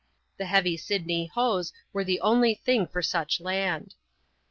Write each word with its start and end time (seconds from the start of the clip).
The 0.37 0.47
heavy 0.47 0.77
Sydney 0.77 1.27
hoea 1.31 1.65
were 1.93 2.03
the 2.03 2.19
only 2.21 2.55
thing 2.55 2.87
for 2.87 3.03
such 3.03 3.39
land. 3.39 3.93